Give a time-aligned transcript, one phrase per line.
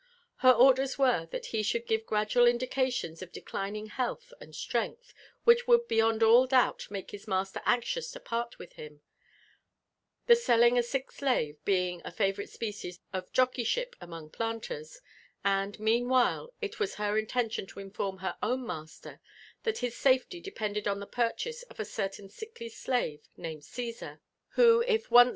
[0.37, 5.13] Her orders were, that he should give gradual indica tions of declining health and strength,
[5.43, 9.01] which would beyond all doubt make hfs master anxious to part with him,—
[10.25, 15.01] the selling a sick slave being a favourite species of jockeyship among planters;
[15.45, 19.21] and, mean while, it was her intention to inform her own master
[19.61, 24.19] that his safety depended on the purchase of a certain sickly slave named Caesar,
[24.55, 25.29] who I JONATHAN iSf FERflOH WlflTLAW.